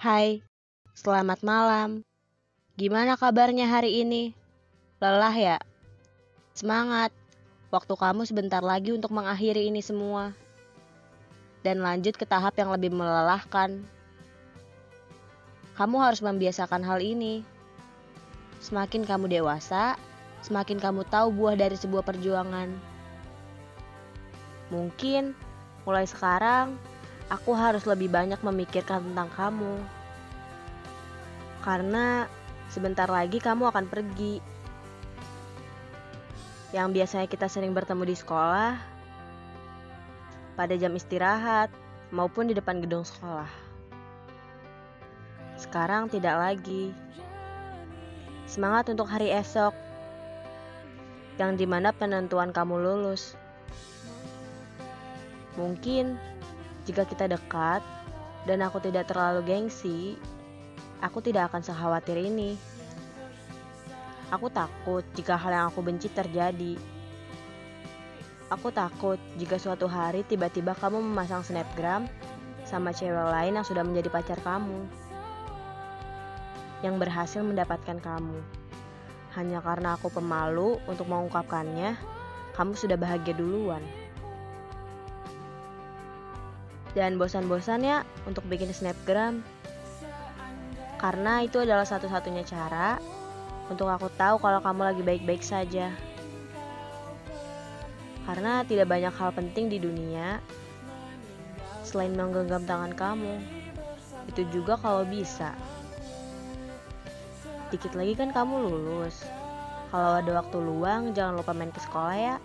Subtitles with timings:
[0.00, 0.40] Hai,
[0.96, 2.00] selamat malam.
[2.72, 4.32] Gimana kabarnya hari ini?
[4.96, 5.58] Lelah ya?
[6.56, 7.12] Semangat,
[7.68, 10.32] waktu kamu sebentar lagi untuk mengakhiri ini semua.
[11.60, 13.84] Dan lanjut ke tahap yang lebih melelahkan.
[15.76, 17.44] Kamu harus membiasakan hal ini.
[18.64, 20.00] Semakin kamu dewasa,
[20.40, 22.72] semakin kamu tahu buah dari sebuah perjuangan.
[24.72, 25.36] Mungkin
[25.84, 26.80] mulai sekarang
[27.30, 29.74] aku harus lebih banyak memikirkan tentang kamu.
[31.62, 32.26] Karena
[32.66, 34.42] sebentar lagi kamu akan pergi.
[36.74, 38.78] Yang biasanya kita sering bertemu di sekolah,
[40.58, 41.70] pada jam istirahat,
[42.10, 43.50] maupun di depan gedung sekolah.
[45.58, 46.94] Sekarang tidak lagi.
[48.46, 49.74] Semangat untuk hari esok,
[51.38, 53.38] yang di mana penentuan kamu lulus.
[55.54, 56.18] Mungkin
[56.90, 57.86] jika kita dekat
[58.50, 60.18] dan aku tidak terlalu gengsi,
[60.98, 62.58] aku tidak akan sekhawatir ini.
[64.34, 66.74] Aku takut jika hal yang aku benci terjadi.
[68.50, 72.10] Aku takut jika suatu hari tiba-tiba kamu memasang snapgram
[72.66, 74.90] sama cewek lain yang sudah menjadi pacar kamu
[76.82, 78.40] yang berhasil mendapatkan kamu.
[79.38, 81.94] Hanya karena aku pemalu untuk mengungkapkannya,
[82.58, 83.84] kamu sudah bahagia duluan.
[86.92, 89.46] Dan bosan-bosan ya untuk bikin snapgram.
[90.98, 93.00] Karena itu adalah satu-satunya cara
[93.70, 95.94] untuk aku tahu kalau kamu lagi baik-baik saja.
[98.26, 100.42] Karena tidak banyak hal penting di dunia
[101.86, 103.40] selain menggenggam tangan kamu.
[104.28, 105.54] Itu juga kalau bisa.
[107.70, 109.24] Dikit lagi kan kamu lulus.
[109.90, 112.36] Kalau ada waktu luang, jangan lupa main ke sekolah ya.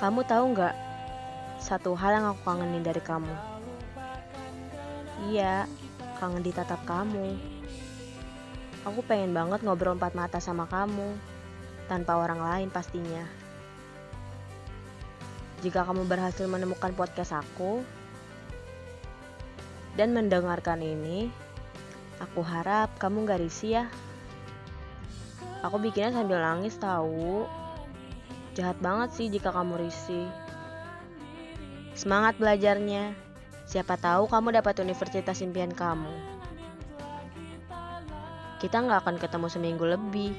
[0.00, 0.85] Kamu tahu nggak
[1.60, 3.34] satu hal yang aku kangenin dari kamu?
[5.28, 5.66] Iya,
[6.20, 7.36] kangen ditatap kamu.
[8.86, 11.16] Aku pengen banget ngobrol empat mata sama kamu,
[11.90, 13.26] tanpa orang lain pastinya.
[15.64, 17.82] Jika kamu berhasil menemukan podcast aku
[19.98, 21.32] dan mendengarkan ini,
[22.16, 23.84] Aku harap kamu gak risih ya.
[25.60, 27.44] Aku bikinnya sambil nangis tahu.
[28.56, 30.24] Jahat banget sih jika kamu risih.
[31.96, 33.16] Semangat belajarnya.
[33.64, 36.12] Siapa tahu kamu dapat universitas impian kamu.
[38.60, 40.36] Kita nggak akan ketemu seminggu lebih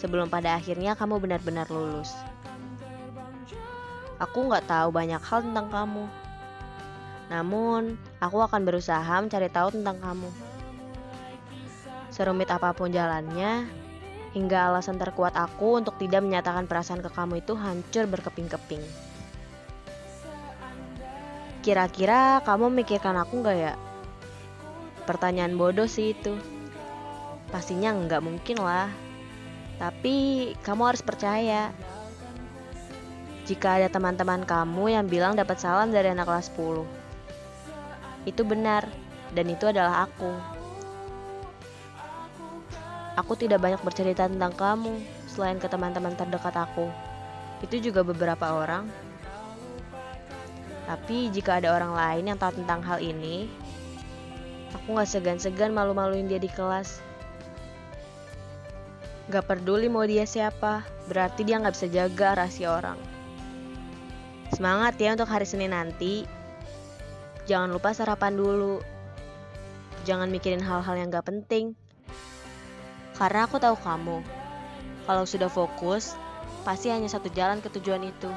[0.00, 2.16] sebelum pada akhirnya kamu benar-benar lulus.
[4.16, 6.08] Aku nggak tahu banyak hal tentang kamu.
[7.28, 10.32] Namun, aku akan berusaha mencari tahu tentang kamu.
[12.08, 13.68] Serumit apa pun jalannya,
[14.32, 18.80] hingga alasan terkuat aku untuk tidak menyatakan perasaan ke kamu itu hancur berkeping-keping.
[21.68, 23.76] Kira-kira kamu mikirkan aku nggak ya?
[25.04, 26.32] Pertanyaan bodoh sih itu.
[27.52, 28.88] Pastinya nggak mungkin lah.
[29.76, 31.68] Tapi kamu harus percaya.
[33.44, 36.88] Jika ada teman-teman kamu yang bilang dapat salam dari anak kelas 10.
[38.24, 38.88] Itu benar,
[39.36, 40.32] dan itu adalah aku.
[43.20, 46.88] Aku tidak banyak bercerita tentang kamu selain ke teman-teman terdekat aku.
[47.60, 49.07] Itu juga beberapa orang.
[50.88, 53.44] Tapi jika ada orang lain yang tahu tentang hal ini,
[54.72, 57.04] aku gak segan-segan malu-maluin dia di kelas.
[59.28, 62.96] Gak peduli mau dia siapa, berarti dia gak bisa jaga rahasia orang.
[64.56, 66.24] Semangat ya untuk hari Senin nanti.
[67.44, 68.80] Jangan lupa sarapan dulu.
[70.08, 71.76] Jangan mikirin hal-hal yang gak penting.
[73.12, 74.24] Karena aku tahu kamu.
[75.04, 76.16] Kalau sudah fokus,
[76.64, 78.32] pasti hanya satu jalan ke tujuan itu.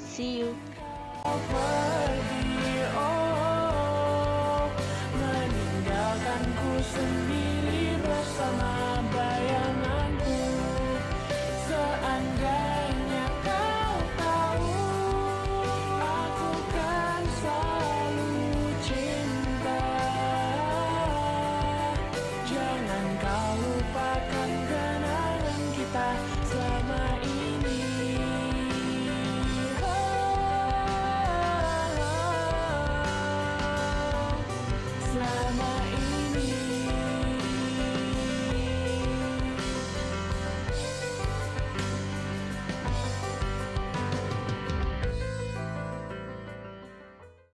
[0.00, 0.56] See you.
[1.24, 1.36] Oh,
[6.80, 8.89] sendiri bersama.